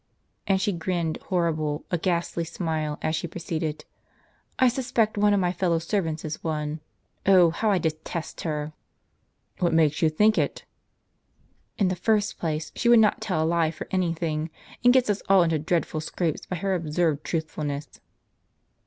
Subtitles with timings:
[0.47, 3.85] And she grinned horrible a ghastly smile as she proceeded:"
[4.57, 6.79] I suspect one of my fellow servants is one.
[7.27, 8.73] Oh, how I detest her!
[9.59, 10.65] ""What makes you think it?"•"
[11.79, 14.49] In the first place, she would not tell a lie for anything,
[14.83, 17.99] and gets us all into dreadful scrapes by her absurd truth fulness."